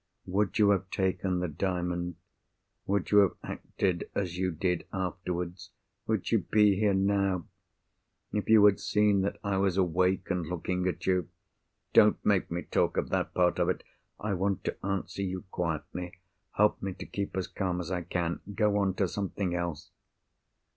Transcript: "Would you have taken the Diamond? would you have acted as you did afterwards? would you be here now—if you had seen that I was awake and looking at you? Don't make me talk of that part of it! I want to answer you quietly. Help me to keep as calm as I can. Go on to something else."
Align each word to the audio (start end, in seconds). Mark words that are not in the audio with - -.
"Would 0.25 0.57
you 0.57 0.71
have 0.71 0.89
taken 0.89 1.41
the 1.41 1.47
Diamond? 1.47 2.15
would 2.87 3.11
you 3.11 3.19
have 3.19 3.35
acted 3.43 4.09
as 4.15 4.35
you 4.35 4.49
did 4.49 4.87
afterwards? 4.91 5.69
would 6.07 6.31
you 6.31 6.39
be 6.39 6.75
here 6.75 6.95
now—if 6.95 8.49
you 8.49 8.65
had 8.65 8.79
seen 8.79 9.21
that 9.21 9.37
I 9.43 9.57
was 9.57 9.77
awake 9.77 10.31
and 10.31 10.47
looking 10.47 10.87
at 10.87 11.05
you? 11.05 11.29
Don't 11.93 12.17
make 12.25 12.49
me 12.49 12.63
talk 12.63 12.97
of 12.97 13.09
that 13.09 13.35
part 13.35 13.59
of 13.59 13.69
it! 13.69 13.83
I 14.19 14.33
want 14.33 14.63
to 14.63 14.77
answer 14.83 15.21
you 15.21 15.43
quietly. 15.51 16.15
Help 16.53 16.81
me 16.81 16.93
to 16.95 17.05
keep 17.05 17.37
as 17.37 17.45
calm 17.47 17.79
as 17.79 17.91
I 17.91 18.01
can. 18.01 18.39
Go 18.55 18.77
on 18.77 18.95
to 18.95 19.07
something 19.07 19.53
else." 19.53 19.91